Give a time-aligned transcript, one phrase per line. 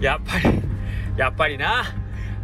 [0.00, 0.62] や、っぱり、
[1.16, 1.84] やっぱりな。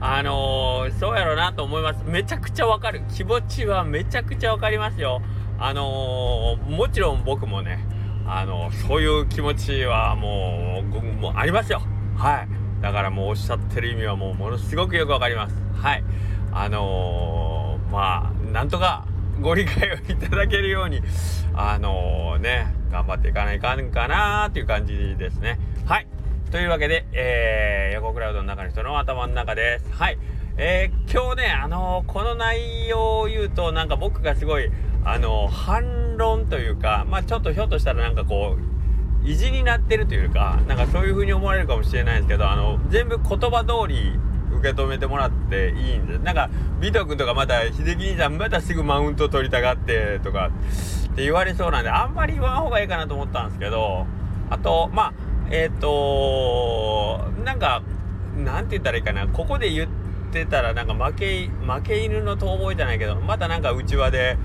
[0.01, 2.03] あのー、そうやろうなと思います。
[2.04, 3.03] めちゃくちゃわかる。
[3.09, 5.23] 気持ちはめちゃくちゃわかりますよ。
[5.59, 7.79] あのー、もちろん僕もね、
[8.27, 11.80] あのー、そういう気持ちはもう、もうありますよ。
[12.16, 12.48] はい。
[12.82, 15.57] だからもうおっしゃってる意味はもうものすごくよくわかります。
[15.80, 16.05] はい。
[16.52, 19.07] あのまあ、なんとか
[19.41, 21.00] ご理解をいただけるように、
[21.55, 25.59] あのね、頑張っていかないかんかなーっていう感じですね。
[25.87, 26.07] はい。
[26.55, 29.91] というわけで、えー、横クラウドの中の人の頭の中です。
[29.91, 30.19] はい。
[30.57, 34.71] えー、今日ね、あのー、この内容を言うと、なんか僕がすごい、
[35.05, 44.16] あのー、反論というか、まあちょっとひょっとしたらなんかこう、意地になってるというか、なんかそういう風に思われるかもしれないんですけど、あの、全部言葉通り
[44.59, 46.21] 受け止めてもらっていいんです。
[46.21, 50.52] なんか、ビト君とかまた、秀樹兄さんまたすぐマウント取りたがってとか
[51.11, 54.07] って言われそうなんで、あんまり言わん方がいいかなと思ったんですけど、
[54.51, 57.82] あと、まあ、えっ、ー、となんか、
[58.37, 59.88] なんて言ったらいいかな、ここで言っ
[60.32, 64.37] てたら、なんか負け、負け犬の遠吠えじゃないけど、またなんか内輪で、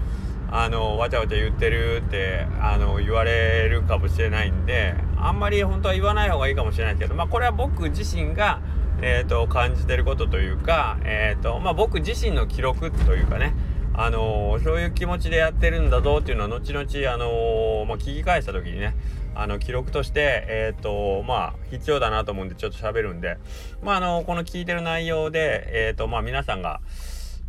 [0.52, 8.60] あの、わちゃわちゃ言ってるって、あの、言われるかもしれないんで、あんまり本当は言わない方がいいかもしれないけど、まあ、これは僕自身が、
[9.02, 13.54] えーと、感じてることというか、えーとまあ、僕自身の記録というかね、
[14.02, 18.96] あのー、そういう気持ちでやってるんだぞっていうのは後々、あのー、まあ、聞き返した時にね
[19.36, 23.38] あの記録として、えーとまあ、必要だなと思うんでちょっと喋るんで、
[23.84, 26.80] まああのこの聞いてる内容で、えーとまあ、皆さんが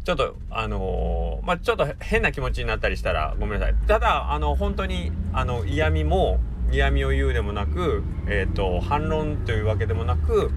[0.02, 3.74] ちょっとあのまあ、ちょっと変な気持ちになったりしたらごめんなさい。
[3.86, 6.40] ただあの本当にあの嫌味も
[6.72, 10.50] 嫌味を言うでもなく、えーと反論というわけでもなく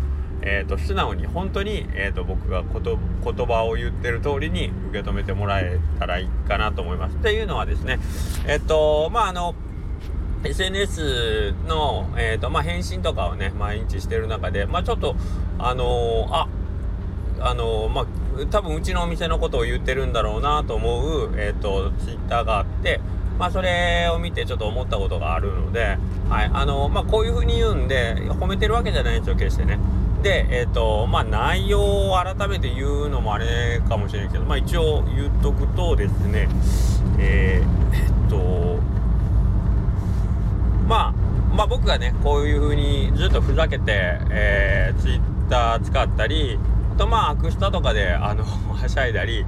[0.45, 7.15] えーと、素直に本当に、えーと、僕がこと言葉を言ってる通りに受け止めてもらえたらいいかなと思います。
[7.15, 7.99] っていうのはですね
[8.45, 9.55] えっ、ー、とまああの
[10.43, 15.15] SNS の、えーとまあ、返信とかをね毎日してる中で、まあ、ちょっと
[15.57, 16.49] あのー、あ
[17.39, 18.05] あのー、まあ
[18.49, 22.99] 多分うちのお店のことを言ってるんだろうなと思う、えーと、ツイッターがあって、
[23.37, 25.97] まあ、それを見てちょっと思ったことがあるので、
[26.29, 29.77] はいあのまあ、こういうふうに言うんで褒めてるわけじゃないんですよ決してね。
[30.23, 36.47] で、えっ、ー、と、まあ、内容を改めて言うのもあれかもしれないけど、まあ、一応言っとくとですね、
[37.19, 38.79] えー、えっと、
[40.87, 41.11] まあ、
[41.53, 46.57] まあ、僕がね、こういう風にずっとふざけて、えー、ツイッター使ったり、
[46.93, 49.45] あと、まあ、アクスタとかで、あの、 はしゃいだり、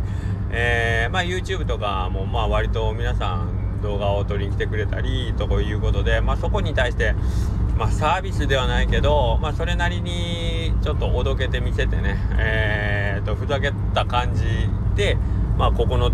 [0.52, 3.55] えー、まあ、YouTube とかも、まあ、割と皆さん
[3.86, 7.14] 動画を撮りに来てくれたり、ということで、まあ、そこに対して、
[7.78, 14.44] まあ、サービスではないけど、まあ、それなりにちょっとおどけてみせてね、えーと、ふざけた感じ
[14.96, 15.18] で、
[15.58, 16.12] まあ、ここの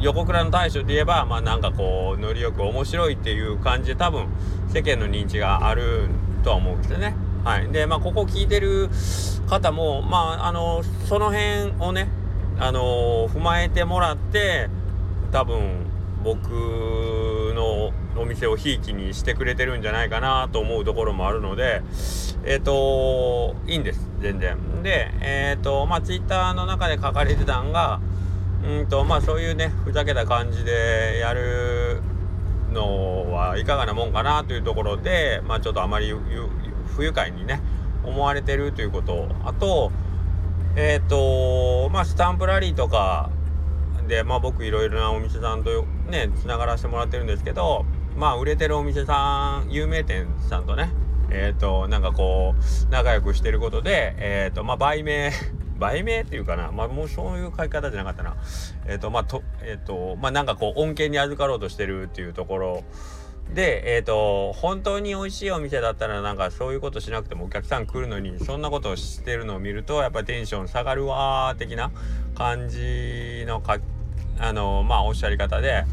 [0.00, 4.28] 横倉の大将で言えば、まあ、なんかこうノリよく面白いっていう感じで多分
[4.68, 6.08] 世間の認知がある
[6.42, 7.14] とは思うんですよね。
[7.44, 8.88] はい、でまあここ聞いてる
[9.46, 12.08] 方もまああのその辺をね
[12.58, 14.68] あの踏まえてもらって
[15.32, 15.89] 多分
[16.22, 16.50] 僕
[17.54, 21.82] のお店をひいきにしてくれてるんじゃないかなと思うところもあるので
[22.44, 24.08] えっ、ー、といいんです。
[24.20, 24.82] 全然。
[24.82, 28.00] でえっ、ー、とまあツイッターの中で書かれてたんが
[28.64, 32.02] うんとまあそういうねふざけた感じでやる
[32.72, 36.12] のはいかがなもんかなというところでまあちょっとあまり
[36.94, 37.60] 不愉快にね
[38.04, 39.28] 思われてるということ。
[39.44, 39.92] あと
[40.76, 43.30] えっ、ー、とまあスタンプラリーとか
[44.06, 47.84] でまあ僕いろいろなお店さんとねつながらせてもらってるんですけど
[48.16, 50.90] まあ売れてるお店さん有名店さんとね
[51.30, 55.32] えっ、ー、となんかこう仲良くしてることでえっ、ー、とまあ売名
[55.78, 58.36] 売名っていうかなまあもうそういう書き方じゃなかったな。
[58.86, 62.84] えっ、ー、とまあとえっ、とまあなんかこう恩恵に預かろうとしてるっていうところ
[63.54, 71.90] で、えっ、ー、と、本当に美味しいお店だったらなんかそういうことしなくてもお客さん来るのに、そんなことをしてるのを見ると、やっぱテンション下がるわー的な
[72.36, 73.78] 感じのか、
[74.40, 75.84] あの、まあおっしゃり方で、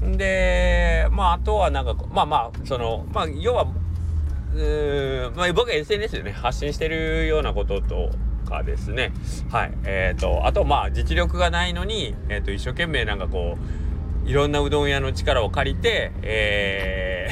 [0.00, 3.66] で、まあ、あとはなんか、まあまあ、その、まあ、要は、
[4.54, 8.10] うまあ、僕は SNS でね、発信してるようなことと
[8.48, 9.12] かですね。
[9.50, 9.72] はい。
[9.84, 13.56] えっ、ー、と、あと、まあ、実力がないのに、えっ、ー、と、一生懸命なんかこ
[14.24, 17.28] う、いろんなうどん屋の力を借りて、え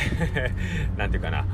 [0.94, 1.44] ー なんていうかな、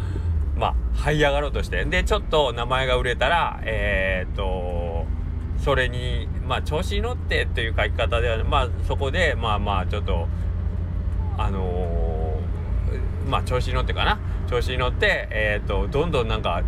[0.56, 5.06] まあ、這い上がろうとして、で、ちょっと名前が売れたら、えっ、ー、と、
[5.58, 10.26] それに、まあ、調子に乗ってっていう書き方では、まあ、そこで、まあまあ、ちょっと、
[11.38, 14.18] あのー、まあ調子に乗ってかな。
[14.48, 16.64] 調子に乗ってえっ、ー、とどんどんなんか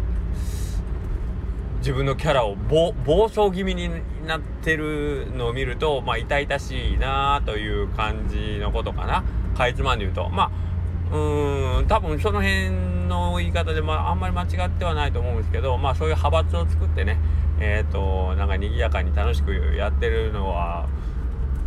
[1.79, 2.93] 自分のキャラを暴
[3.27, 3.91] 走気味に
[4.25, 9.25] なってるのを見るとまあ痛々しいなという感じのことかな。
[9.57, 10.29] かいつまんで言うと。
[10.29, 12.71] まあうん多分その辺
[13.09, 17.19] の言い方で、まあ、あんまり間違ってはないと思うんですけどまあそういう派閥を作ってね
[17.65, 20.89] えっ、ー、となんか賑やかに楽しくやってるのは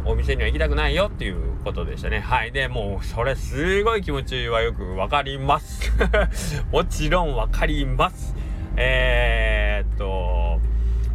[0.04, 2.20] お店には行きたくないよっていうことでしたね。
[2.20, 2.52] はい。
[2.52, 5.92] で、もう、それすごい気持ちはよくわかります。
[6.72, 8.36] もちろんわかります。
[8.78, 10.60] えー、っと、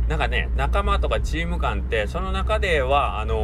[0.08, 3.36] なんかね、仲間とかチーム感って、その中では、あの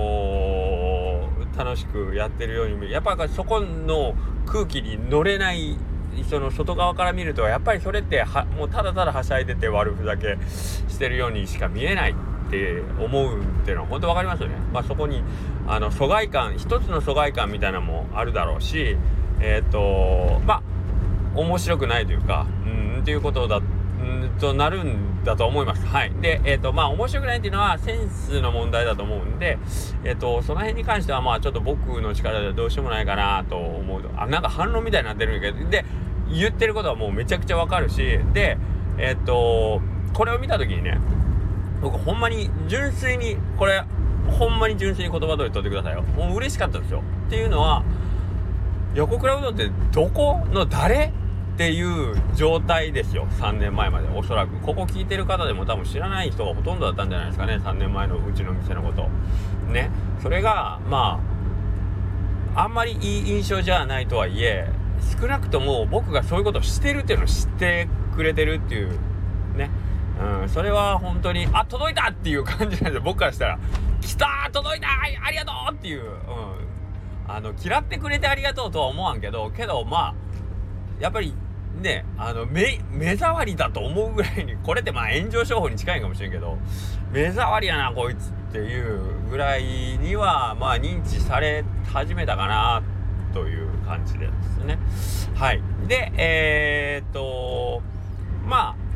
[1.54, 2.94] ー、楽しくやってるように見える。
[2.94, 4.16] やっぱそこの
[4.46, 5.78] 空気に乗れない
[6.24, 10.38] その外側から見るとやっぱりそれってはもうただただはしゃいでて悪ふざけ
[10.88, 14.54] してるようにしか見えないって思うっていうのは本当分かりますよね。
[14.72, 15.22] まあ、そこに
[15.66, 18.96] あの疎外感一つの疎外感みたいなのもあるだろうし
[19.40, 20.62] えっ、ー、とまあ
[21.38, 25.84] 面白くないというかうんっていうことだうんとなるんだと思います。
[25.86, 26.12] はい。
[26.20, 29.58] で、えっ、ー、と、まあ、面白くないっていうのはセンスの問題だと思うんで、
[30.04, 35.84] えっ、ー、と、その辺に関しては、まあ、ちょっと僕の力ではどうしようもないかなと思うと、あ、なんか反論みたいになってるんだけど、で、
[36.31, 38.58] 言ってることはもうめちゃくちゃわかるし、で、
[38.99, 39.81] えっ、と、
[40.12, 40.99] これを見た時にね、
[41.81, 43.84] 僕ほんまに純粋にこれ
[44.31, 46.02] ほんまに純粋に言葉通り取ってくださいよ。
[46.02, 47.02] もう嬉しかったですよ。
[47.26, 47.84] っていうのは
[48.94, 51.12] 横倉うどんってどこの誰
[51.55, 53.26] っていう状態ですよ。
[53.38, 54.08] 3年前まで。
[54.08, 54.56] おそらく。
[54.61, 57.56] ここ聞いてる方でも多分知らない人がほとんどだったんじゃないですかね。
[57.56, 59.08] 3年前のうちの店のこと。
[59.70, 59.90] ね。
[60.22, 61.20] それがま
[62.55, 64.69] ああんまりいい印象じゃないとはいえ
[65.20, 68.98] 少なくとも僕がそういうことをしてるっていうのを知ってくれてるっていう
[69.56, 69.70] ね
[70.20, 73.00] うん、それは本当に、あ、届いたっていう感じなんで。
[73.00, 73.58] 僕からしたら、
[74.00, 76.10] 来た届いたありがとうっていう、うん。
[77.28, 80.14] あの、嫌ってくれてありがとうとは思わんけど、けど、まあ、
[81.00, 81.34] やっぱり、
[81.82, 86.56] ね、あの、目、目障りだと思うぐらいに、これってまあ炎上商法に近いかもしれんけど、
[87.12, 89.64] 目障りやな、こいつっていうぐらい
[89.98, 92.82] には、まあ認知され始めたかな、
[93.34, 94.78] という感じでですね。
[95.34, 95.62] はい。
[95.86, 97.82] で、えー、っと、
[98.46, 98.86] まあ、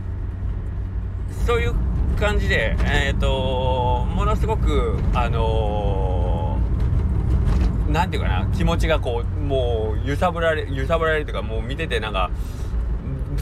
[1.46, 1.75] そういう
[2.19, 12.31] 感じで、えっ、とものすごくあのー、なんていうかな気持ちがこうもう揺さぶられ揺さぶられるというかもう見ててなんか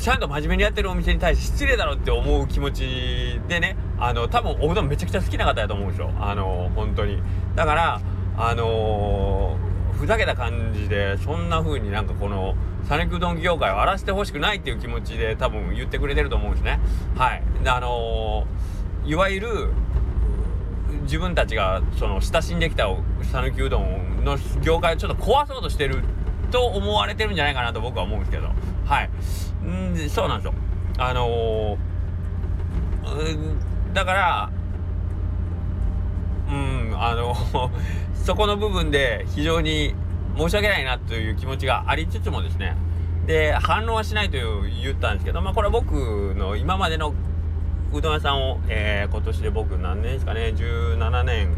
[0.00, 7.20] ちゃんと真面目にやってるお店に対して失礼だろって思う気持ちでねあの多分おうどんめちゃくちゃ好きな方やと思うんですよあの本当に
[7.56, 8.00] だから
[8.36, 9.67] あのー、
[9.98, 12.54] ふざけた感じでそんな風になんかこの
[12.88, 16.80] 讃岐うどん業界を荒らしてほしくないっていう気持ちで多分言ってくれてると思うんですね。
[17.16, 17.42] はい。
[17.66, 19.70] あのー、いわゆる
[21.02, 22.88] 自分たちがその親しんできた
[23.32, 26.02] 讃岐うどんの業界をちょっと壊そうとしてる
[26.50, 28.48] と思われてるんじゃないかなと僕は思うんですけど。
[28.86, 29.10] はい。
[29.68, 30.54] んそうなんですよ。
[30.98, 34.50] あのー、だから、
[36.48, 37.34] うん、あの
[38.28, 39.94] そこの部分で非常に
[40.36, 42.76] 申し訳ないなという気持ちがありつつもですね、
[43.26, 47.14] で、反論はしないという言ったんですけど、まあこれは僕の今までの
[47.90, 51.56] うどん屋さんを、えー、今年で僕何年ですかね、17年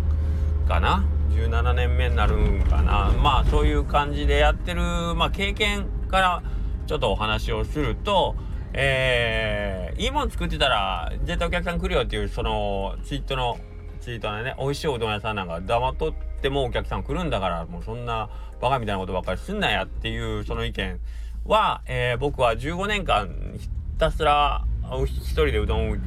[0.68, 3.10] かな ?17 年目になるんかな。
[3.20, 4.80] まあそういう感じでやってる、
[5.16, 6.42] まあ経験から
[6.86, 8.36] ちょっとお話をすると、
[8.74, 13.58] えー、いいもん作ってたら絶対お客さん来るよっていうそのツイートの
[14.00, 21.00] ツイートのね美味しいうどん屋さんなんか黙っとってもお客さん来るんだからもうそんなバカみたいなことばっかりすんなやっていうその意見
[21.44, 23.68] は、えー、僕は15年間ひ
[23.98, 24.64] たすら
[25.04, 26.00] 一人でうどん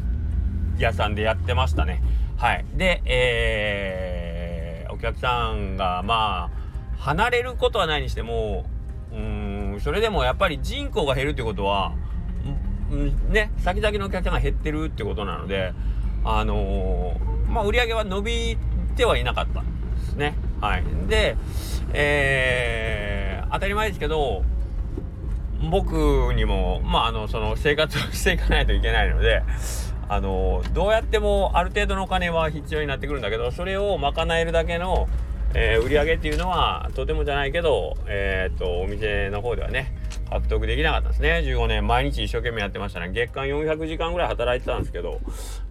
[0.77, 2.01] 屋さんでやってましたね。
[2.37, 2.65] はい。
[2.75, 6.49] で、えー、お客さんがま
[6.97, 8.65] あ離れることはないにしても
[9.11, 11.93] うんそれでもやっぱり人口が減るってことは
[13.29, 15.73] ね先々のお客さんが減ってるってことなので
[16.23, 18.57] あのー、まあ売り上げは伸び
[18.95, 19.63] てはいなかった
[20.13, 20.35] ですね。
[20.61, 20.83] はい。
[21.07, 21.35] で、
[21.93, 24.43] えー、当たり前ですけど、
[25.69, 29.43] 僕にも、まあ、あの、その生活を していかないといけないので、
[30.09, 35.07] あの、どうやってもある程度のお金は必要になってくるんだけど、それを賄えるだけの、
[35.53, 39.93] えー、売り上げっていうのは、とてもじゃないけど、えー、っと、お店の方ではね、
[40.29, 41.43] 獲得できなかったんですね。
[41.45, 43.11] 15年、毎日一生懸命やってましたね。
[43.11, 45.21] 月間400時間ぐらい働いてたんですけど、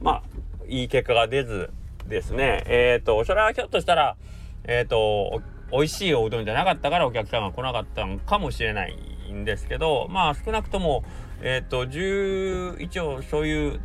[0.00, 0.22] まあ、
[0.68, 1.70] いい結果が出ず
[2.08, 4.16] ですね、えー、っと、それはひょっとしたら、
[4.64, 5.42] えっ、ー、と、
[5.72, 8.96] 美味しいおうどんじゃなかったからお客さんが来なかったのかもしれない
[9.32, 11.04] んですけど、まあ少なくとも、
[11.42, 13.80] えっ、ー、と、10、一応そういう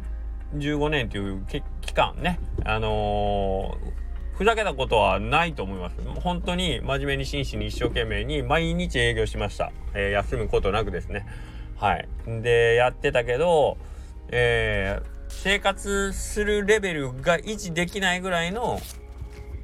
[0.55, 3.77] 15年という期間ね、あの、
[4.37, 5.95] ふざけたことはないと思います。
[6.21, 9.71] 本当に真面目に真摯に一生懸命に毎日営業しました。
[9.95, 11.25] えー、休むことなくですね。
[11.77, 12.07] はい。
[12.27, 13.77] で、やってたけど、
[14.29, 18.79] えー、生活するレベルが維持できないぐらいの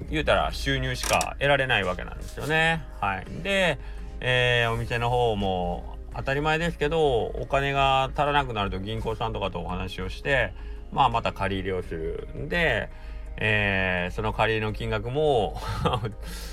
[0.10, 2.84] 言うたら収入しか得られないわけなんですよね。
[3.02, 3.26] はい。
[3.44, 3.80] で、
[4.22, 10.54] えー、お店の方も当たり前ですけどお金が足らなくなると銀行さんとかとお話をして
[10.92, 12.90] まあまた借り入れをするんで、
[13.38, 15.60] えー、その借り入れの金額も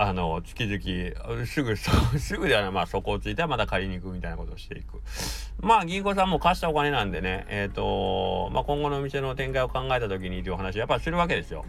[0.00, 2.70] あの月々すぐ すぐではない。
[2.70, 5.02] まあそこをついてはまた借りに行くみたいなことをしていく。
[5.60, 7.46] まあ銀行さんも貸したお金なんでね。
[7.48, 11.64] えっ、ー、とまあ今後のお店の展開を考えた時にという話やっぱするわけですよ。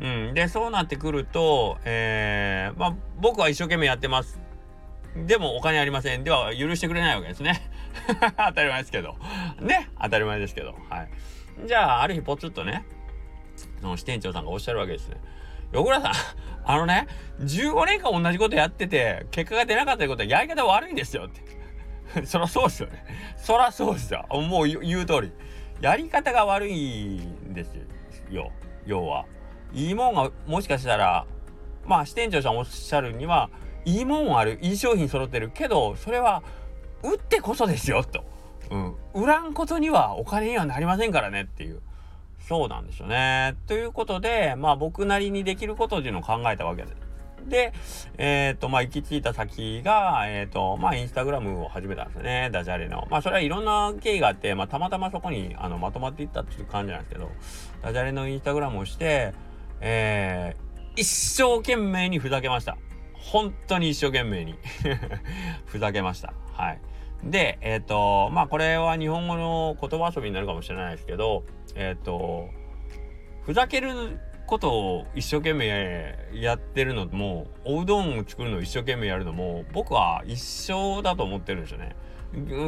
[0.00, 0.34] うん。
[0.34, 4.40] でそうなってくるとえー、まあ僕は一生懸命やってます。
[5.14, 6.24] でもお金ありません。
[6.24, 7.70] では許してくれないわけですね。
[8.38, 9.16] 当たり前ですけど。
[9.60, 9.90] ね？
[10.00, 10.74] 当たり前ですけど。
[10.88, 11.08] はい。
[11.66, 12.86] じゃあある日ポツッとね
[13.82, 15.18] その支店長さんがおっしゃるわけですね。
[15.72, 16.12] 横倉さん、
[16.64, 17.06] あのね、
[17.40, 21.48] 15年間同じことやってて、結果が出なかったことはやり方悪いんですよって。
[22.24, 23.04] そらそうですよね。
[23.36, 24.26] そらそうですよ。
[24.30, 25.32] もう言う通り。
[25.80, 27.74] やり方が悪いんです
[28.30, 28.50] よ。
[28.86, 29.26] 要は。
[29.72, 31.26] いいもんがもしかしたら、
[31.84, 33.50] まあ支店長さんおっしゃるには、
[33.84, 36.42] いいもんある、いい商品揃ってるけど、それは
[37.02, 38.24] 売ってこそですよ、と。
[38.70, 38.96] うん。
[39.14, 41.82] 売らんことにはお金にはなりませんからねっていう。
[42.48, 43.56] そうなんですよね。
[43.66, 46.96] ということで、まあ僕なりにできることっていうのを考えたわけです。
[47.46, 47.74] で、
[48.16, 52.48] えっ、ー、と、まあ行き着いた先が、えっ、ー、と、まあインスタグラムを始めたんですね。
[52.50, 53.06] ダジャレの。
[53.10, 57.30] まあそれはいろんな経緯があって、まあたまたまそこにあのまとまっていったっていう感じなんですけど、
[57.82, 59.34] ダジャレのインスタグラムをして、
[59.82, 62.78] えー、一生懸命にふざけました。
[63.12, 64.54] 本当に一生懸命に
[65.66, 66.32] ふざけました。
[66.54, 66.80] はい。
[67.24, 71.44] で、えっ、ー、と、まあこれは日本語の言葉遊びになるかもしれないですけど、
[71.74, 72.48] えっ、ー、と
[73.42, 81.96] ふざけることを一生懸命やってるのもおうどんを作るのを一生懸命やるのも僕は一緒だと思ってるんですよね。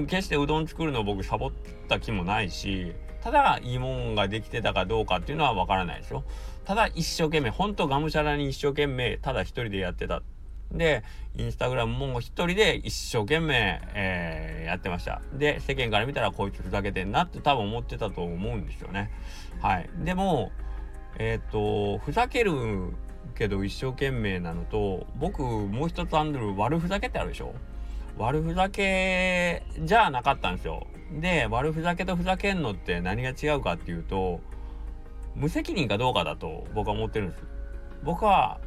[0.07, 1.51] 決してうどん作るのを僕サボっ
[1.89, 6.25] た気もないしただいいもんができてたかどうかっていうのはわからないですよ。
[6.65, 10.23] ただ一生懸命ほんとがむしゃらに一生懸命ただ一人でやってた
[10.73, 11.03] で、
[11.37, 15.21] インスタグラムも一人で一生懸命、えー、やってました。
[15.33, 19.11] で、世間から見たらこいつふざけてんなって多分思ってたと思うんですよね。
[19.61, 19.91] はい。
[20.05, 20.53] でも、
[21.19, 22.53] えっ、と、ふざける
[23.35, 27.55] けど一生懸命なのと、僕もう一つアンドル悪ふざけってあるでしょ？
[28.19, 30.87] 悪ふざけじゃなかったんですよ。
[31.21, 34.41] で、悪ふざけとふざけんのって何が違うかっていうと、
[35.35, 37.45] 無責任かどうかだと僕は思ってるんです。
[38.03, 38.61] 僕は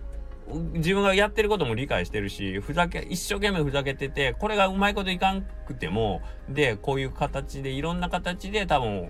[0.47, 9.09] 自分がやってることも理解してるし、ふざけ、一生懸命ふざけてて、これがうまいこといかんくても、で、こういう形で、いろんな形で多分、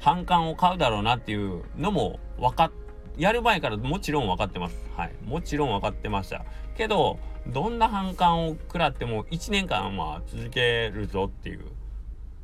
[0.00, 2.72] 反感を買うだろうなっていうのも分かっ、
[3.16, 4.76] やる前からもちろん分かってます。
[4.96, 5.12] はい。
[5.24, 6.44] もちろん分かってました。
[6.76, 11.64] けど、どんな反感を食らっても1年間は続けるぞっていう、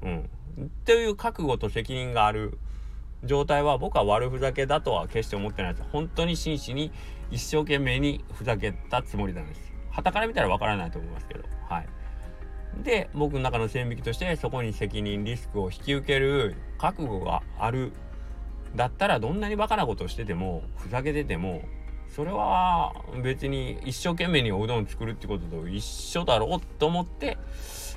[0.03, 0.31] うん。
[0.65, 2.59] っていう覚悟と責任がある
[3.25, 5.89] 状態は僕は悪ふざけだとは決して思ってないです。
[5.93, 6.93] 本当に真摯に
[7.31, 9.73] 一生懸命にふざけたつもりなんです。
[9.91, 11.45] 旗から見たらわからないと思いますけど。
[11.69, 11.87] はい。
[12.83, 17.93] で、僕の中の線引きとして、そこに責任、リスクを引き受ける覚悟がある。
[18.75, 21.63] だったら、どんなにバカなことをしてても、ふざけてても、
[22.09, 27.39] それは別に一生懸命におうどん作るってことと一緒だろうと思って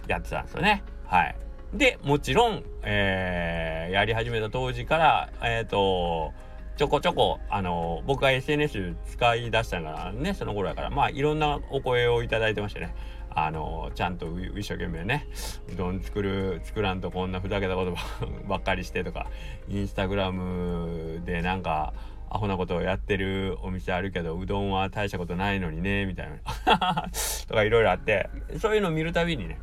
[0.07, 0.83] やってたんですよね。
[1.05, 1.35] はい。
[1.73, 6.33] で、もちろん、えー、やり始めた当時から、えっ、ー、と、
[6.77, 12.93] ちょこちょこ、あの、僕が SNS 使い出したのがね、その頃やから、まあ、いろんなお声をいただいてましてね、
[13.31, 15.27] あの、ちゃんと一生懸命ね、
[15.73, 17.95] うどん作る、作らんとこんなふざけたこと
[18.47, 19.25] ばっかりしてとか、
[19.67, 21.93] インスタグラムでなんか、
[22.29, 27.09] アホなことをやってるお店あるけど、うどんは大したことないのにね、みたいな。
[27.47, 28.29] とかいろいろあって、
[28.59, 29.57] そういうのを見るたびにね、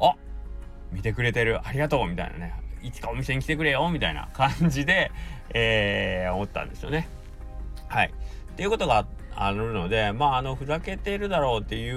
[0.00, 0.14] あ
[0.92, 5.10] 見てくれてる、ありがとうみたいなね、いつかお店に来てくれよみたいな感じで、
[5.54, 7.08] えー、思ったんですよね。
[7.88, 8.12] はい。
[8.52, 11.96] っていうことがあるので、まあ、あの、ふざけてるだろうっていう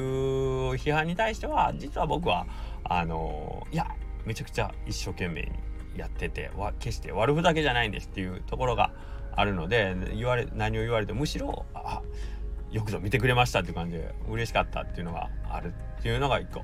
[0.73, 2.47] 批判に対しては、実は僕は、
[2.83, 3.87] あの、いや、
[4.25, 5.51] めちゃくちゃ一生懸命に
[5.97, 8.91] やってて、わ決して悪ふざけじゃないんですっていうところが
[9.35, 12.01] あるので、言われ、何を言われてむしろ、あ、
[12.71, 16.63] よくぞ見てくれましたっていう感じで嬉しかったっていうのがあるっていうのが一個。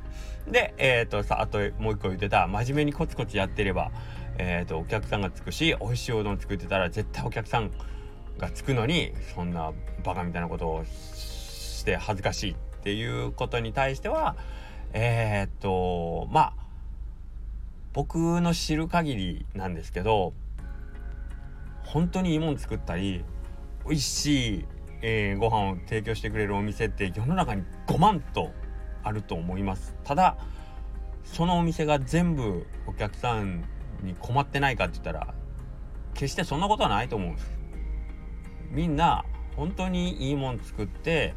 [0.49, 3.91] で、えっ、ー、とさ、あともう一個言ってた、真面目にコツコツやってれば、
[4.39, 7.71] え、ー、と、お客さんがつくし、美味しいおうどん作ってたら絶対お客さん
[8.37, 9.71] がつくのに、そんな
[10.03, 14.35] バカみたいなことをして恥ずかしいっていうことに対しては、
[14.93, 16.53] えっ、ー、と、まあ、
[17.93, 20.33] 僕の知る限りなんですけど、
[21.83, 23.23] 本当にいいもん作ったり、
[23.85, 24.65] 美味しい
[25.01, 28.51] えー、ご飯を提供してくれるお店って世の中に5万と
[29.03, 29.95] あると思います。
[30.03, 30.37] ただ
[31.23, 33.63] そのお店が全部お客さん
[34.03, 35.33] に困ってないかって言ったら
[36.13, 37.59] 決してそんなことはないと思うんです
[38.71, 39.25] みんな
[39.55, 41.33] 本当にいいもん作って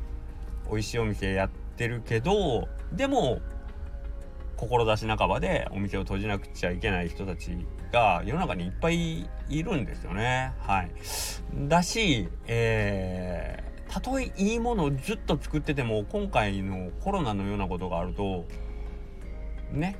[0.70, 3.40] 美味しいお店やってるけどでも
[4.56, 7.50] 志半ばでお店を閉じなくちゃいけない人たち
[7.92, 10.52] が世の中にいっぱいいるんですよね。
[10.60, 10.90] はい、
[11.68, 18.46] だし、えー、たとえいいものをずっと作ってても今回のコロナのようなことがあると
[19.72, 19.96] ね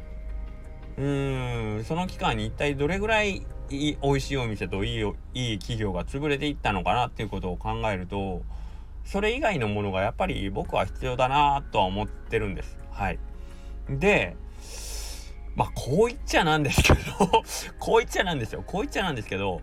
[0.98, 8.42] うんその期間に一体どれぐらいい美味しいお店といいいい企業が潰れていったのかなっていうことを考えると
[9.04, 12.78] それ以外のものがやっぱり僕は必要だなとは思ってるんです。
[12.90, 13.18] はい。
[13.88, 14.36] で、
[15.54, 17.00] まあこう言っちゃなんですけど
[17.78, 18.62] こう言っちゃなんですよ。
[18.66, 19.60] こう言っちゃなんですけど、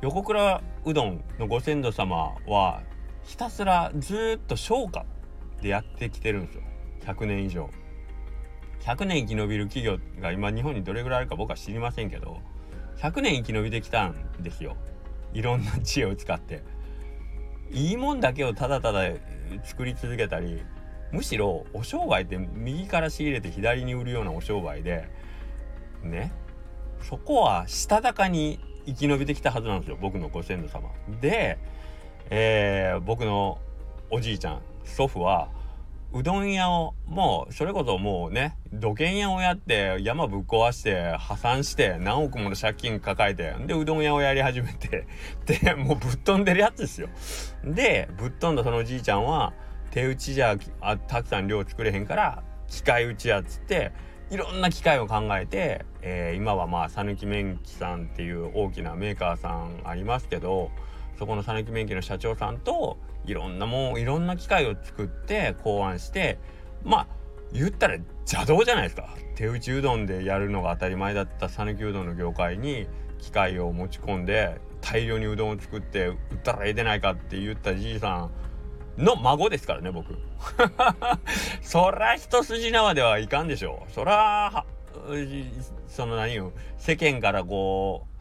[0.00, 2.82] 横倉うどんのご先祖様は
[3.24, 5.04] ひたすらずっと商家
[5.60, 6.62] でやってきてるんですよ。
[7.04, 7.68] 100年以上。
[8.84, 12.40] 100年生き延びる企業が今日本にどれぐらいあるか僕は知りませんけど
[12.98, 14.76] 100年生き延びてきたんですよ。
[15.32, 16.62] いろんな知恵を使って。
[17.70, 19.10] いいもんだけをただただ
[19.64, 20.62] 作り続けたり
[21.10, 25.08] むしろお商売って右から仕入れて左に売るようなお商売で
[26.02, 26.32] ね。
[27.00, 29.98] そこはしたたかに生き延びてきたはずなんですよ。
[30.00, 30.90] 僕のご先祖様。
[31.20, 31.58] で、
[32.30, 33.58] えー、僕の
[34.10, 35.48] おじいちゃん祖父は
[36.14, 45.08] うどん屋をもうそれこそもうね土建屋をやって山ぶっ壊して破産して何億もの借金抱えてでうどん屋をやり始めて
[45.44, 47.08] でもうぶっ飛んでるやつですよ。
[47.64, 49.52] でぶっ飛んだそのおじいちゃんは
[49.90, 53.90] 手打ちじゃあたくさん量作れへんから機械打ちやっつって
[54.30, 60.70] いろんな機械を考えて、えー、今はまあ讃岐麺機さんっていう大きなメーカーさんありますけど
[61.18, 66.38] そこの讃岐麺機の社長さんといろんなもういろんな機械を作って考案して
[66.84, 67.06] まあ
[67.52, 69.08] 言ったら邪道じゃないですか。
[69.36, 72.86] 手打ちうどんでやるのが当たり前だった讃岐うどんの業界に
[73.18, 78.28] 機械を持ち込んで大量にうどんを作って売ったらええでないかって言ったじいさ
[78.98, 80.16] んの孫ですからね僕。
[81.62, 83.92] そら一筋縄ではいかんでしょう。
[83.92, 84.64] そら
[85.88, 88.13] その何よ世間からこう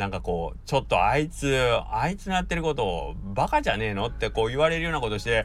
[0.00, 1.54] なんかこう、ちょっとあいつ、
[1.90, 5.44] あいつのやってることをバカじゃねえのってこう言われるようなことして、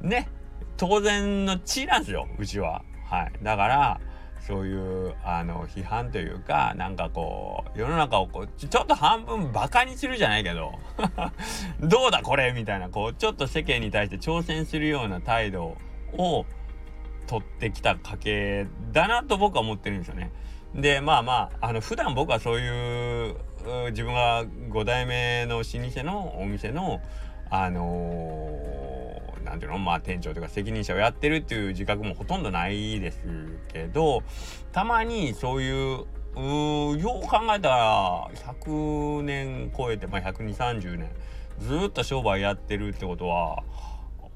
[0.00, 0.28] ね、
[0.76, 2.82] 当然の地なんですよ、うちは。
[3.08, 3.32] はい。
[3.44, 4.00] だから、
[4.40, 10.72] そういう、あの、批判というか、なんかこう、世の中をこう、ちょっと半分バカにするじゃないけど、
[11.80, 15.76] どうだこれみたいな、こう、ちょっと世間に対して挑戦するような態度
[16.18, 16.46] を
[17.28, 20.32] 取ってきた家系だなと僕は思ってるんですよね。
[20.74, 23.36] で、まあまあ、あの、普段僕はそういう
[23.90, 27.00] 自分が5代目の老舗のお店の
[27.50, 33.20] あのー、ていうのまあ店長というか責任者をやってるっていう自覚もほとんどないです
[33.72, 34.22] けど
[34.72, 36.04] たまにそういう
[36.36, 41.10] うよう考えたら100年超えて、まあ、12030年
[41.60, 43.62] ずっと商売やってるってことは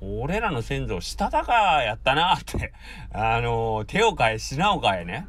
[0.00, 2.72] 俺らの先祖したたかやったなって
[3.12, 5.26] あのー、手を変え品を変えね。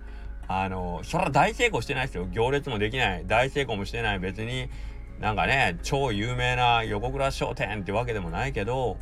[0.50, 2.28] あの、そら大成功してないですよ。
[2.32, 3.24] 行列もできない。
[3.28, 4.20] 大成功もしてない。
[4.20, 4.68] 別に
[5.20, 8.98] なんかね、超有名な横倉商店ってわけでもないけど、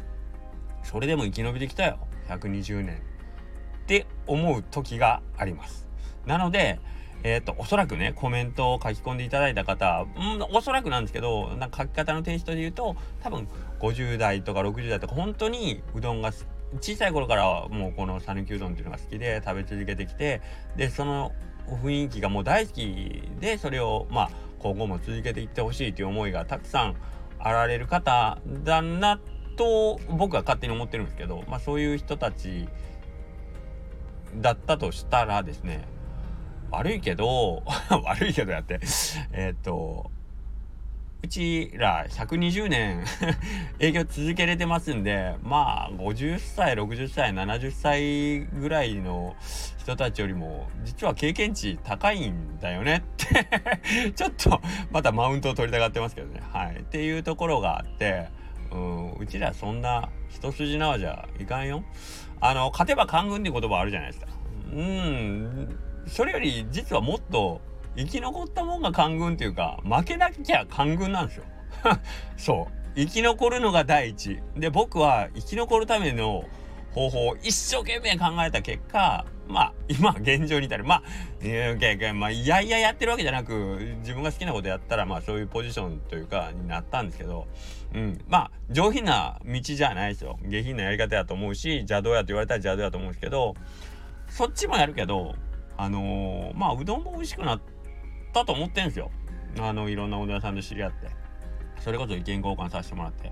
[0.83, 1.99] それでも生き延びてきたよ。
[2.27, 2.97] 120年。
[2.97, 5.87] って思う時があります。
[6.25, 6.81] なので、
[7.23, 13.47] えっ、と、おそらくね、コメントを書き込んでいただいた方、うん、おそらくなんですけど、なんか書き方のテイストで言うと、多分
[13.79, 16.43] 50代とか60代とか、本当にうどんが好き
[16.81, 20.41] 小さい頃からもうこの讃岐うどんっていうのが好きで食べ続けてきて
[20.75, 21.31] でその
[21.67, 26.95] 雰囲気がもう大好きでそれをまあ今後も続けていってほしいという思いがたくさん
[27.39, 29.19] あられる方だな
[29.55, 32.67] と僕は勝手に思ってるんですけど、まあ、そういう人たち
[34.35, 35.87] だったとしたらですね
[36.71, 37.63] 悪いけど
[38.03, 38.79] 悪いけどやって
[39.31, 40.11] えっと
[41.23, 43.03] うちら120年
[43.79, 49.35] 営業続けれてますんでまあ50歳60歳70歳ぐらいの
[49.79, 56.41] 人たちよりも実は経験値高いんだよね ってちょっとまたマウントを取りたがってますけどね。
[56.53, 56.77] はい。
[56.77, 58.27] っていうところがあって
[58.71, 61.83] うんうちらそんな一筋縄じゃいかんよ。
[62.39, 64.27] あの勝てば官軍って言葉あるじゃないですか。
[64.71, 67.61] うんそれより実はもっと
[67.97, 71.43] 生き残ったもんが官軍っていうか負けなきゃ官軍なんですよ。
[72.37, 72.73] そう。
[72.95, 74.39] 生き残るのが第一。
[74.55, 76.45] で僕は生き残るための
[76.91, 80.83] 方法を一生懸命考えた結果まあ今現状に至る。
[80.83, 81.03] ま
[81.41, 87.47] あいやまあいやいややってるわけじゃなく自分が好きなことやったらまあそういうポジションというかになったんですけど
[87.95, 88.19] うん。
[88.27, 90.37] まあ上品な道じゃないですよ。
[90.43, 93.55] 下品なやり方やと思うし邪道やと言われたら邪道やと思うんですけど
[94.29, 95.35] そっちもやるけど
[95.77, 97.76] あのー、まあうどんも美味しくなって
[98.37, 99.11] ったと思ってんすよ。
[99.59, 101.09] あの、いろんなおど屋さんと知り合って。
[101.79, 103.31] それこそ意見交換させてもらって。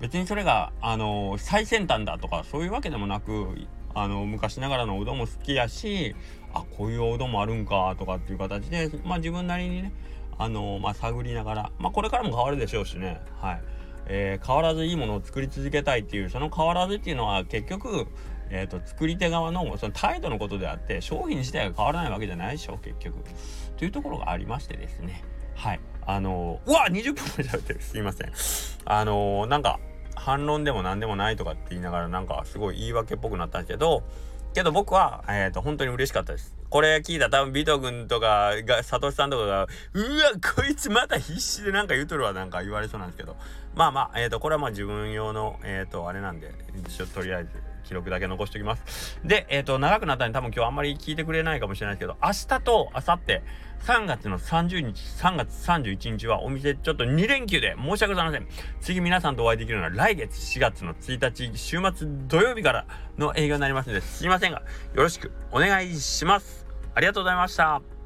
[0.00, 3.48] 別にそれが、あの最先端だとかそういうわけでもなく
[3.94, 6.14] あの昔ながらのおうどんも好きやし
[6.54, 9.92] あこういうおうどんもあるんかとかっていう形で、まあ、自分なりにね
[10.38, 13.62] あのまあ、探りながら、まあ、これからも変わるでしょうしね、はい
[14.06, 18.06] えー、変わらずいいものを作り続けたいっていうその変わらずっていうのは結局、
[18.48, 23.18] えーと、作り手側のその態度のことであって商品自体が変わらないわけじゃないでしょ結局。
[23.80, 28.32] というところがありましてですねはいあのー、うわ20分も喋ってるすいません
[28.84, 29.80] あの、なんか
[30.14, 34.02] 反論でも何でもないとかって言いながらなんかすごい言い訳っぽくなったんですけど
[34.52, 36.56] けど僕は、えっ、ー、と、本当に嬉しかったです。
[36.70, 43.36] これ聞いた多分ビト君とかが、サトシさんとかが、うわ、こいつまた必死でなんか言うとるわなんか言われそうなんですけど。
[43.76, 46.52] まあまあ、えっ、ー、と、これはまあ自分用の、えっ、ー、と、あれなんで、
[46.88, 47.50] ちょとりあえず
[47.84, 49.18] 記録だけ残しておきます。
[49.24, 53.40] で、えっ、ー、と、長くなったんで多分今日あんまり聞いてくれないかもしれないですけど、明日と明後日、
[53.84, 58.46] 3月の30日、3月31日はお店ちょっと2連休で申し訳ございません。
[58.80, 62.86] 次皆さんとお会いできるのは来月4月の1日、週末土曜日から
[63.18, 64.58] の営業になりますので、すいませんが、
[64.94, 66.66] よろしくお願いします。
[66.94, 67.99] ありがとうございました。